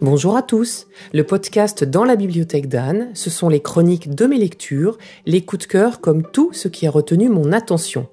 [0.00, 0.86] Bonjour à tous.
[1.12, 5.66] Le podcast dans la bibliothèque d'Anne, ce sont les chroniques de mes lectures, les coups
[5.66, 8.06] de cœur comme tout ce qui a retenu mon attention.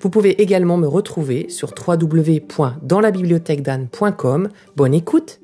[0.00, 4.48] Vous pouvez également me retrouver sur www.danslabibliothèquedanne.com.
[4.76, 5.40] Bonne écoute.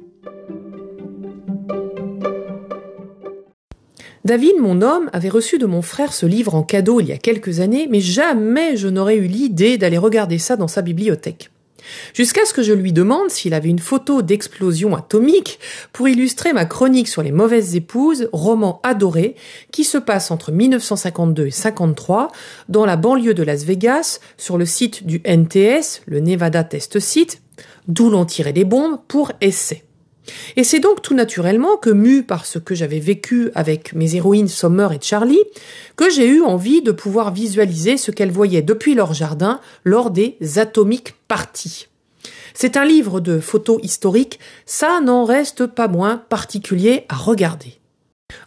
[4.25, 7.19] David, mon homme, avait reçu de mon frère ce livre en cadeau il y a
[7.19, 11.51] quelques années, mais jamais je n'aurais eu l'idée d'aller regarder ça dans sa bibliothèque.
[12.15, 15.59] Jusqu'à ce que je lui demande s'il avait une photo d'explosion atomique
[15.93, 19.37] pour illustrer ma chronique sur les mauvaises épouses, roman adoré,
[19.73, 22.29] qui se passe entre 1952 et 53
[22.69, 27.43] dans la banlieue de Las Vegas, sur le site du NTS, le Nevada Test Site,
[27.89, 29.85] d'où l'on tirait des bombes pour essai.
[30.57, 34.49] Et c'est donc tout naturellement que, mu par ce que j'avais vécu avec mes héroïnes
[34.49, 35.43] Sommer et Charlie,
[35.97, 40.37] que j'ai eu envie de pouvoir visualiser ce qu'elles voyaient depuis leur jardin lors des
[40.57, 41.89] atomiques parties.
[42.55, 47.80] C'est un livre de photos historiques, ça n'en reste pas moins particulier à regarder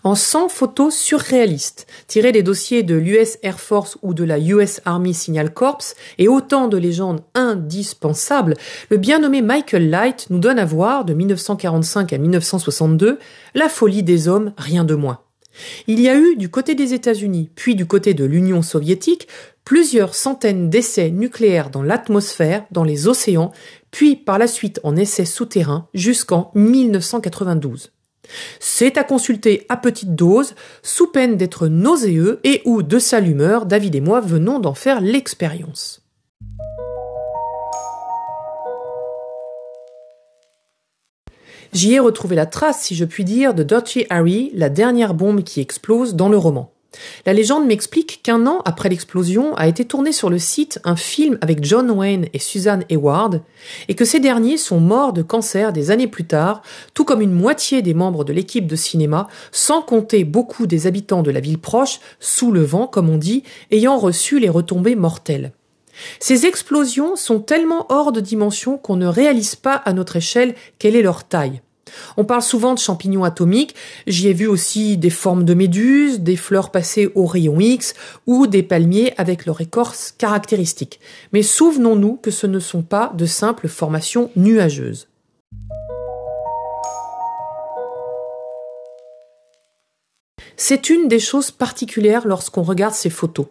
[0.04, 4.82] en 100 photos surréalistes, tirées des dossiers de l'US Air Force ou de la US
[4.86, 5.84] Army Signal Corps
[6.18, 8.56] et autant de légendes indispensables,
[8.90, 13.20] le bien nommé Michael Light nous donne à voir, de 1945 à 1962,
[13.56, 15.20] la folie des hommes, rien de moins.
[15.88, 19.28] Il y a eu, du côté des États-Unis, puis du côté de l'Union soviétique,
[19.66, 23.52] plusieurs centaines d'essais nucléaires dans l'atmosphère, dans les océans,
[23.92, 27.92] puis par la suite en essais souterrains jusqu'en 1992.
[28.60, 33.66] C'est à consulter à petite dose, sous peine d'être nauséeux et ou de sale humeur,
[33.66, 36.02] David et moi venons d'en faire l'expérience.
[41.74, 45.44] J'y ai retrouvé la trace, si je puis dire, de Dottie Harry, la dernière bombe
[45.44, 46.72] qui explose dans le roman.
[47.26, 51.38] La légende m'explique qu'un an après l'explosion a été tourné sur le site un film
[51.42, 53.42] avec John Wayne et Susan Hayward,
[53.88, 56.62] et que ces derniers sont morts de cancer des années plus tard,
[56.94, 61.24] tout comme une moitié des membres de l'équipe de cinéma, sans compter beaucoup des habitants
[61.24, 65.54] de la ville proche, sous le vent comme on dit, ayant reçu les retombées mortelles.
[66.20, 70.96] Ces explosions sont tellement hors de dimension qu'on ne réalise pas à notre échelle quelle
[70.96, 71.62] est leur taille.
[72.18, 73.76] On parle souvent de champignons atomiques,
[74.08, 77.94] j'y ai vu aussi des formes de méduses, des fleurs passées au rayon X
[78.28, 81.00] ou des palmiers avec leur écorce caractéristique.
[81.32, 85.08] Mais souvenons-nous que ce ne sont pas de simples formations nuageuses.
[90.56, 93.48] C'est une des choses particulières lorsqu'on regarde ces photos.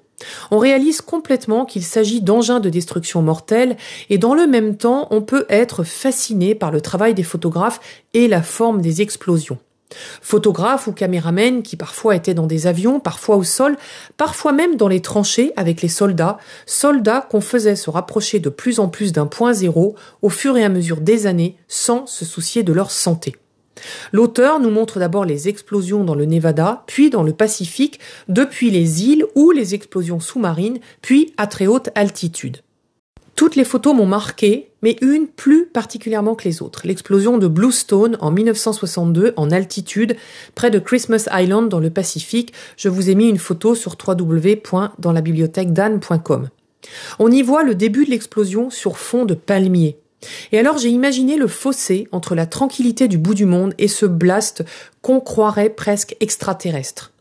[0.51, 3.77] On réalise complètement qu'il s'agit d'engins de destruction mortels
[4.11, 7.81] et dans le même temps on peut être fasciné par le travail des photographes
[8.15, 9.59] et la forme des explosions.
[10.21, 13.77] Photographes ou caméramens qui parfois étaient dans des avions, parfois au sol,
[14.17, 18.81] parfois même dans les tranchées avec les soldats, soldats qu'on faisait se rapprocher de plus
[18.81, 22.63] en plus d'un point zéro au fur et à mesure des années sans se soucier
[22.63, 23.35] de leur santé.
[24.13, 29.05] L'auteur nous montre d'abord les explosions dans le Nevada, puis dans le Pacifique, depuis les
[29.05, 32.59] îles ou les explosions sous-marines, puis à très haute altitude.
[33.35, 36.87] Toutes les photos m'ont marqué, mais une plus particulièrement que les autres.
[36.87, 40.17] L'explosion de Bluestone en 1962 en altitude,
[40.55, 42.53] près de Christmas Island dans le Pacifique.
[42.77, 46.51] Je vous ai mis une photo sur www.danslabibliothèquedanne.com.
[47.19, 49.97] On y voit le début de l'explosion sur fond de palmiers.
[50.53, 54.07] Et alors j'ai imaginé le fossé entre la tranquillité du bout du monde et ce
[54.07, 54.65] blast
[55.01, 57.13] qu'on croirait presque extraterrestre.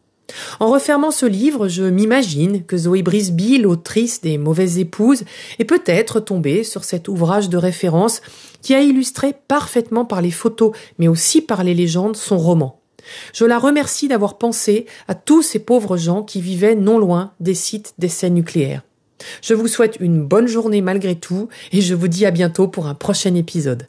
[0.60, 5.24] En refermant ce livre, je m'imagine que Zoé Brisby, l'autrice des Mauvaises Épouses,
[5.60, 8.22] est peut-être tombée sur cet ouvrage de référence
[8.62, 12.80] qui a illustré parfaitement par les photos, mais aussi par les légendes, son roman.
[13.34, 17.56] Je la remercie d'avoir pensé à tous ces pauvres gens qui vivaient non loin des
[17.56, 18.84] sites d'essais nucléaires.
[19.42, 22.88] Je vous souhaite une bonne journée malgré tout et je vous dis à bientôt pour
[22.88, 23.88] un prochain épisode.